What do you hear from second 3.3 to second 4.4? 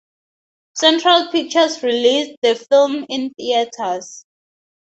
theaters.